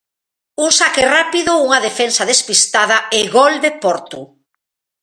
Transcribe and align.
Un 0.65 0.69
saque 0.79 1.03
rápido, 1.17 1.51
unha 1.65 1.79
defensa 1.87 2.29
despistada 2.31 2.97
e 3.17 3.19
gol 3.37 3.53
de 3.63 3.71
Portu. 3.83 4.21